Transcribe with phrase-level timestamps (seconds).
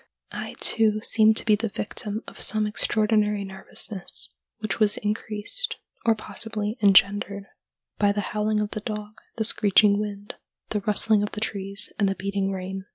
[0.31, 5.75] I, too, seemed to be the victim of some extraordinary nervousness, which was increased,
[6.07, 7.45] or possibly engendered,
[7.99, 10.33] by the howling of the dog, the screeching wind,
[10.69, 12.85] the rustling of the trees, and the beating rain.